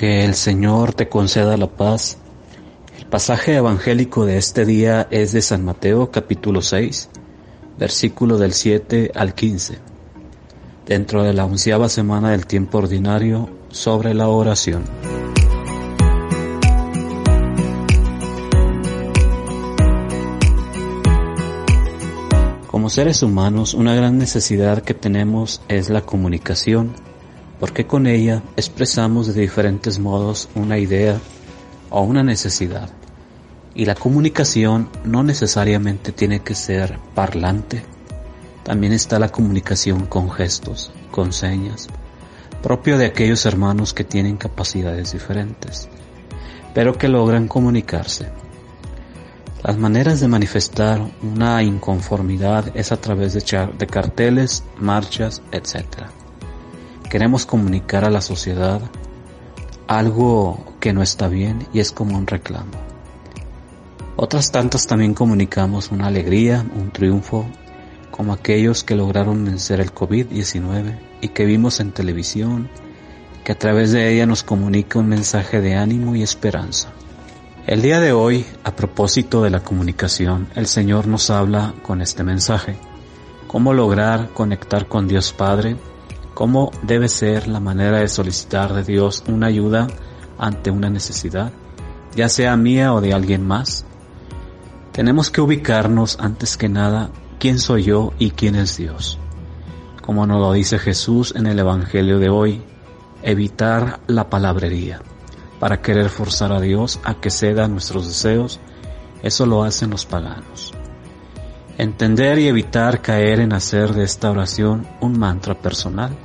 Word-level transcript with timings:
Que 0.00 0.24
el 0.24 0.34
Señor 0.34 0.94
te 0.94 1.10
conceda 1.10 1.58
la 1.58 1.66
paz. 1.66 2.16
El 2.98 3.04
pasaje 3.04 3.56
evangélico 3.56 4.24
de 4.24 4.38
este 4.38 4.64
día 4.64 5.06
es 5.10 5.32
de 5.32 5.42
San 5.42 5.62
Mateo 5.62 6.10
capítulo 6.10 6.62
6, 6.62 7.10
versículo 7.78 8.38
del 8.38 8.54
7 8.54 9.12
al 9.14 9.34
15, 9.34 9.76
dentro 10.86 11.22
de 11.22 11.34
la 11.34 11.44
onceava 11.44 11.90
semana 11.90 12.30
del 12.30 12.46
tiempo 12.46 12.78
ordinario 12.78 13.50
sobre 13.68 14.14
la 14.14 14.28
oración. 14.28 14.84
Como 22.68 22.88
seres 22.88 23.22
humanos, 23.22 23.74
una 23.74 23.94
gran 23.94 24.16
necesidad 24.16 24.82
que 24.82 24.94
tenemos 24.94 25.60
es 25.68 25.90
la 25.90 26.00
comunicación 26.00 26.94
porque 27.60 27.86
con 27.86 28.06
ella 28.06 28.42
expresamos 28.56 29.26
de 29.32 29.42
diferentes 29.42 29.98
modos 29.98 30.48
una 30.54 30.78
idea 30.78 31.20
o 31.90 32.00
una 32.00 32.22
necesidad. 32.22 32.88
Y 33.74 33.84
la 33.84 33.94
comunicación 33.94 34.88
no 35.04 35.22
necesariamente 35.22 36.10
tiene 36.10 36.40
que 36.40 36.54
ser 36.54 36.98
parlante. 37.14 37.84
También 38.64 38.94
está 38.94 39.18
la 39.18 39.28
comunicación 39.28 40.06
con 40.06 40.30
gestos, 40.30 40.90
con 41.10 41.32
señas, 41.32 41.88
propio 42.62 42.98
de 42.98 43.06
aquellos 43.06 43.44
hermanos 43.46 43.92
que 43.92 44.04
tienen 44.04 44.38
capacidades 44.38 45.12
diferentes, 45.12 45.88
pero 46.74 46.96
que 46.96 47.08
logran 47.08 47.46
comunicarse. 47.46 48.30
Las 49.62 49.76
maneras 49.76 50.20
de 50.20 50.28
manifestar 50.28 51.02
una 51.22 51.62
inconformidad 51.62 52.74
es 52.74 52.92
a 52.92 52.96
través 52.96 53.34
de, 53.34 53.68
de 53.78 53.86
carteles, 53.86 54.64
marchas, 54.78 55.42
etc 55.52 56.19
queremos 57.10 57.44
comunicar 57.44 58.04
a 58.04 58.10
la 58.10 58.20
sociedad 58.20 58.80
algo 59.88 60.64
que 60.78 60.92
no 60.92 61.02
está 61.02 61.26
bien 61.26 61.66
y 61.74 61.80
es 61.80 61.90
como 61.90 62.16
un 62.16 62.28
reclamo. 62.28 62.70
Otras 64.16 64.52
tantas 64.52 64.86
también 64.86 65.12
comunicamos 65.12 65.90
una 65.90 66.06
alegría, 66.06 66.64
un 66.76 66.92
triunfo, 66.92 67.46
como 68.12 68.32
aquellos 68.32 68.84
que 68.84 68.94
lograron 68.94 69.44
vencer 69.44 69.80
el 69.80 69.92
COVID-19 69.92 70.98
y 71.20 71.28
que 71.28 71.46
vimos 71.46 71.80
en 71.80 71.90
televisión, 71.90 72.68
que 73.42 73.52
a 73.52 73.58
través 73.58 73.90
de 73.90 74.14
ella 74.14 74.26
nos 74.26 74.44
comunica 74.44 75.00
un 75.00 75.08
mensaje 75.08 75.60
de 75.60 75.74
ánimo 75.74 76.14
y 76.14 76.22
esperanza. 76.22 76.92
El 77.66 77.82
día 77.82 77.98
de 77.98 78.12
hoy, 78.12 78.46
a 78.62 78.76
propósito 78.76 79.42
de 79.42 79.50
la 79.50 79.60
comunicación, 79.60 80.48
el 80.54 80.66
Señor 80.68 81.08
nos 81.08 81.28
habla 81.30 81.74
con 81.82 82.02
este 82.02 82.22
mensaje. 82.22 82.76
Cómo 83.48 83.74
lograr 83.74 84.28
conectar 84.32 84.86
con 84.86 85.08
Dios 85.08 85.32
Padre 85.32 85.76
cómo 86.34 86.70
debe 86.82 87.08
ser 87.08 87.48
la 87.48 87.60
manera 87.60 87.98
de 87.98 88.08
solicitar 88.08 88.72
de 88.72 88.84
Dios 88.84 89.24
una 89.28 89.48
ayuda 89.48 89.86
ante 90.38 90.70
una 90.70 90.90
necesidad, 90.90 91.52
ya 92.14 92.28
sea 92.28 92.56
mía 92.56 92.94
o 92.94 93.00
de 93.00 93.12
alguien 93.12 93.46
más. 93.46 93.84
Tenemos 94.92 95.30
que 95.30 95.40
ubicarnos 95.40 96.18
antes 96.20 96.56
que 96.56 96.68
nada 96.68 97.10
quién 97.38 97.58
soy 97.58 97.84
yo 97.84 98.12
y 98.18 98.30
quién 98.30 98.54
es 98.54 98.76
Dios. 98.76 99.18
Como 100.02 100.26
nos 100.26 100.40
lo 100.40 100.52
dice 100.52 100.78
Jesús 100.78 101.34
en 101.36 101.46
el 101.46 101.58
Evangelio 101.58 102.18
de 102.18 102.30
hoy, 102.30 102.62
evitar 103.22 104.00
la 104.06 104.28
palabrería 104.30 105.02
para 105.58 105.82
querer 105.82 106.08
forzar 106.08 106.52
a 106.52 106.60
Dios 106.60 106.98
a 107.04 107.14
que 107.14 107.30
ceda 107.30 107.68
nuestros 107.68 108.06
deseos, 108.06 108.60
eso 109.22 109.46
lo 109.46 109.62
hacen 109.62 109.90
los 109.90 110.06
paganos. 110.06 110.72
Entender 111.78 112.38
y 112.38 112.48
evitar 112.48 113.00
caer 113.00 113.40
en 113.40 113.52
hacer 113.52 113.94
de 113.94 114.04
esta 114.04 114.30
oración 114.30 114.86
un 115.00 115.18
mantra 115.18 115.54
personal, 115.54 116.16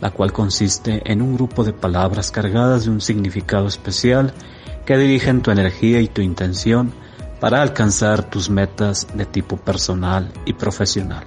la 0.00 0.10
cual 0.10 0.32
consiste 0.32 1.02
en 1.10 1.22
un 1.22 1.34
grupo 1.34 1.64
de 1.64 1.72
palabras 1.72 2.30
cargadas 2.30 2.84
de 2.84 2.90
un 2.90 3.00
significado 3.00 3.66
especial 3.66 4.32
que 4.84 4.96
dirigen 4.96 5.42
tu 5.42 5.50
energía 5.50 6.00
y 6.00 6.08
tu 6.08 6.20
intención 6.20 6.92
para 7.40 7.62
alcanzar 7.62 8.28
tus 8.28 8.50
metas 8.50 9.06
de 9.14 9.24
tipo 9.24 9.56
personal 9.56 10.30
y 10.44 10.52
profesional. 10.52 11.24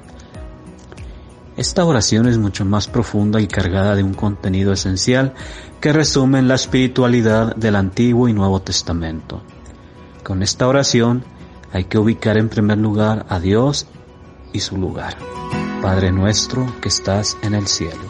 Esta 1.56 1.86
oración 1.86 2.28
es 2.28 2.38
mucho 2.40 2.66
más 2.66 2.88
profunda 2.88 3.40
y 3.40 3.48
cargada 3.48 3.96
de 3.96 4.04
un 4.04 4.16
contenido 4.16 4.74
esencial 4.74 5.34
que 5.80 5.94
resume 5.94 6.42
la 6.42 6.56
espiritualidad 6.56 7.56
del 7.56 7.76
Antiguo 7.76 8.28
y 8.28 8.34
Nuevo 8.34 8.62
Testamento. 8.62 9.44
Con 10.24 10.42
esta 10.42 10.68
oración 10.68 11.24
hay 11.74 11.86
que 11.86 11.98
ubicar 11.98 12.38
en 12.38 12.50
primer 12.50 12.78
lugar 12.78 13.26
a 13.30 13.40
Dios 13.40 13.88
y 14.54 14.60
su 14.60 14.78
lugar. 14.78 15.18
Padre 15.82 16.12
nuestro 16.12 16.72
que 16.80 16.88
estás 16.88 17.36
en 17.42 17.56
el 17.56 17.68
cielo. 17.68 18.04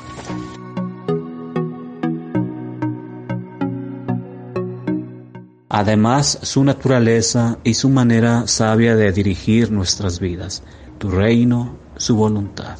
Además, 5.69 6.39
su 6.43 6.63
naturaleza 6.63 7.57
y 7.63 7.73
su 7.73 7.89
manera 7.89 8.47
sabia 8.47 8.95
de 8.97 9.11
dirigir 9.13 9.71
nuestras 9.71 10.19
vidas, 10.19 10.61
tu 10.99 11.09
reino, 11.09 11.77
su 11.95 12.17
voluntad. 12.17 12.77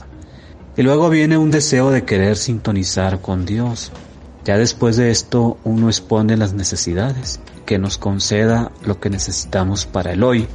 Y 0.76 0.84
luego 0.84 1.10
viene 1.10 1.38
un 1.38 1.50
deseo 1.50 1.92
de 1.92 2.04
querer 2.04 2.36
sintonizar 2.36 3.22
con 3.22 3.46
Dios. 3.46 3.92
Ya 4.44 4.58
después 4.58 4.98
de 4.98 5.12
esto 5.12 5.58
uno 5.64 5.88
expone 5.88 6.36
las 6.36 6.54
necesidades, 6.54 7.40
que 7.66 7.80
nos 7.80 7.98
conceda 7.98 8.72
lo 8.84 9.00
que 9.00 9.10
necesitamos 9.10 9.86
para 9.86 10.12
el 10.12 10.24
hoy, 10.24 10.48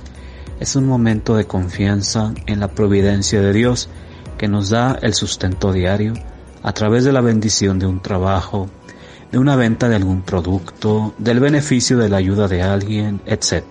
es 0.60 0.76
un 0.76 0.86
momento 0.86 1.36
de 1.36 1.46
confianza 1.46 2.32
en 2.46 2.60
la 2.60 2.68
providencia 2.68 3.40
de 3.40 3.52
Dios 3.52 3.88
que 4.36 4.48
nos 4.48 4.70
da 4.70 4.98
el 5.02 5.14
sustento 5.14 5.72
diario 5.72 6.14
a 6.62 6.72
través 6.72 7.04
de 7.04 7.12
la 7.12 7.20
bendición 7.20 7.78
de 7.78 7.86
un 7.86 8.00
trabajo, 8.00 8.68
de 9.30 9.38
una 9.38 9.56
venta 9.56 9.88
de 9.88 9.96
algún 9.96 10.22
producto, 10.22 11.14
del 11.18 11.40
beneficio 11.40 11.98
de 11.98 12.08
la 12.08 12.16
ayuda 12.16 12.48
de 12.48 12.62
alguien, 12.62 13.20
etc. 13.26 13.62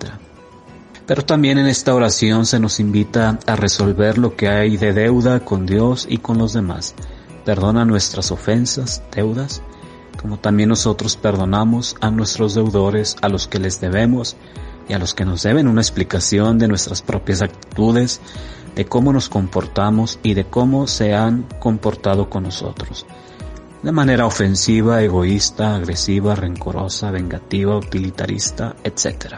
Pero 1.06 1.24
también 1.24 1.58
en 1.58 1.66
esta 1.66 1.94
oración 1.94 2.46
se 2.46 2.60
nos 2.60 2.80
invita 2.80 3.38
a 3.46 3.56
resolver 3.56 4.18
lo 4.18 4.36
que 4.36 4.48
hay 4.48 4.76
de 4.76 4.92
deuda 4.92 5.40
con 5.40 5.66
Dios 5.66 6.06
y 6.08 6.18
con 6.18 6.38
los 6.38 6.52
demás. 6.52 6.94
Perdona 7.44 7.84
nuestras 7.84 8.30
ofensas, 8.30 9.02
deudas, 9.14 9.62
como 10.20 10.38
también 10.38 10.68
nosotros 10.68 11.16
perdonamos 11.16 11.96
a 12.00 12.10
nuestros 12.10 12.54
deudores, 12.54 13.16
a 13.22 13.28
los 13.28 13.48
que 13.48 13.58
les 13.58 13.80
debemos, 13.80 14.36
y 14.88 14.94
a 14.94 14.98
los 14.98 15.14
que 15.14 15.24
nos 15.24 15.42
deben 15.42 15.68
una 15.68 15.80
explicación 15.80 16.58
de 16.58 16.68
nuestras 16.68 17.02
propias 17.02 17.42
actitudes, 17.42 18.20
de 18.74 18.86
cómo 18.86 19.12
nos 19.12 19.28
comportamos 19.28 20.18
y 20.22 20.34
de 20.34 20.44
cómo 20.44 20.86
se 20.86 21.14
han 21.14 21.46
comportado 21.58 22.30
con 22.30 22.44
nosotros. 22.44 23.06
De 23.82 23.92
manera 23.92 24.26
ofensiva, 24.26 25.02
egoísta, 25.02 25.76
agresiva, 25.76 26.34
rencorosa, 26.34 27.10
vengativa, 27.10 27.76
utilitarista, 27.76 28.76
etc. 28.82 29.36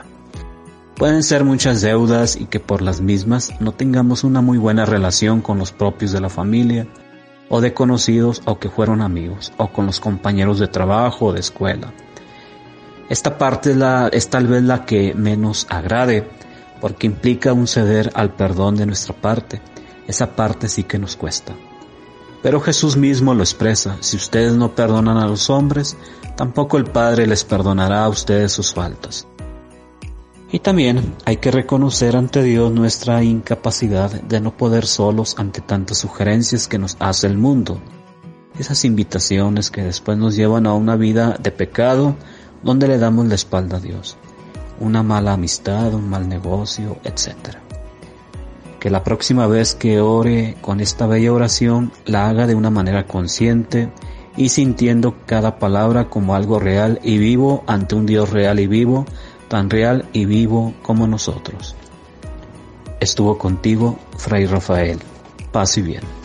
Pueden 0.96 1.22
ser 1.22 1.44
muchas 1.44 1.80
deudas 1.80 2.36
y 2.36 2.46
que 2.46 2.60
por 2.60 2.80
las 2.80 3.00
mismas 3.00 3.50
no 3.60 3.72
tengamos 3.72 4.24
una 4.24 4.40
muy 4.40 4.58
buena 4.58 4.86
relación 4.86 5.40
con 5.40 5.58
los 5.58 5.72
propios 5.72 6.12
de 6.12 6.20
la 6.20 6.28
familia, 6.28 6.86
o 7.48 7.60
de 7.60 7.74
conocidos 7.74 8.42
o 8.44 8.58
que 8.58 8.70
fueron 8.70 9.02
amigos, 9.02 9.52
o 9.56 9.72
con 9.72 9.84
los 9.86 9.98
compañeros 9.98 10.58
de 10.58 10.68
trabajo 10.68 11.26
o 11.26 11.32
de 11.32 11.40
escuela 11.40 11.92
esta 13.10 13.38
parte 13.38 13.72
es, 13.72 13.76
la, 13.76 14.06
es 14.06 14.28
tal 14.28 14.46
vez 14.46 14.62
la 14.62 14.86
que 14.86 15.14
menos 15.14 15.66
agrade, 15.68 16.28
porque 16.80 17.08
implica 17.08 17.52
un 17.52 17.66
ceder 17.66 18.12
al 18.14 18.34
perdón 18.36 18.76
de 18.76 18.86
nuestra 18.86 19.14
parte. 19.14 19.60
Esa 20.06 20.36
parte 20.36 20.68
sí 20.68 20.84
que 20.84 20.96
nos 20.96 21.16
cuesta. 21.16 21.52
Pero 22.40 22.60
Jesús 22.60 22.96
mismo 22.96 23.34
lo 23.34 23.42
expresa, 23.42 23.96
si 23.98 24.16
ustedes 24.16 24.52
no 24.52 24.76
perdonan 24.76 25.18
a 25.18 25.26
los 25.26 25.50
hombres, 25.50 25.96
tampoco 26.36 26.78
el 26.78 26.84
Padre 26.84 27.26
les 27.26 27.42
perdonará 27.42 28.04
a 28.04 28.08
ustedes 28.08 28.52
sus 28.52 28.72
faltas. 28.72 29.26
Y 30.52 30.60
también 30.60 31.16
hay 31.24 31.38
que 31.38 31.50
reconocer 31.50 32.16
ante 32.16 32.44
Dios 32.44 32.70
nuestra 32.70 33.24
incapacidad 33.24 34.10
de 34.22 34.40
no 34.40 34.56
poder 34.56 34.86
solos 34.86 35.34
ante 35.36 35.60
tantas 35.60 35.98
sugerencias 35.98 36.68
que 36.68 36.78
nos 36.78 36.96
hace 37.00 37.26
el 37.26 37.38
mundo. 37.38 37.80
Esas 38.56 38.84
invitaciones 38.84 39.70
que 39.70 39.82
después 39.82 40.16
nos 40.16 40.36
llevan 40.36 40.66
a 40.66 40.74
una 40.74 40.94
vida 40.94 41.36
de 41.40 41.50
pecado 41.50 42.14
donde 42.62 42.88
le 42.88 42.98
damos 42.98 43.26
la 43.26 43.34
espalda 43.34 43.78
a 43.78 43.80
Dios, 43.80 44.16
una 44.78 45.02
mala 45.02 45.34
amistad, 45.34 45.94
un 45.94 46.08
mal 46.08 46.28
negocio, 46.28 46.98
etc. 47.04 47.56
Que 48.78 48.90
la 48.90 49.04
próxima 49.04 49.46
vez 49.46 49.74
que 49.74 50.00
ore 50.00 50.56
con 50.60 50.80
esta 50.80 51.06
bella 51.06 51.32
oración 51.32 51.92
la 52.06 52.28
haga 52.28 52.46
de 52.46 52.54
una 52.54 52.70
manera 52.70 53.06
consciente 53.06 53.90
y 54.36 54.48
sintiendo 54.48 55.16
cada 55.26 55.58
palabra 55.58 56.08
como 56.08 56.34
algo 56.34 56.58
real 56.58 57.00
y 57.02 57.18
vivo 57.18 57.64
ante 57.66 57.94
un 57.94 58.06
Dios 58.06 58.30
real 58.30 58.60
y 58.60 58.66
vivo, 58.66 59.04
tan 59.48 59.68
real 59.68 60.08
y 60.12 60.24
vivo 60.24 60.74
como 60.82 61.06
nosotros. 61.06 61.74
Estuvo 63.00 63.38
contigo, 63.38 63.98
Fray 64.16 64.46
Rafael. 64.46 64.98
Paz 65.52 65.78
y 65.78 65.82
bien. 65.82 66.19